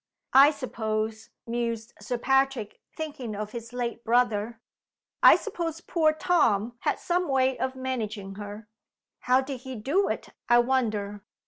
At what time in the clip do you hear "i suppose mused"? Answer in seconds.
0.33-1.93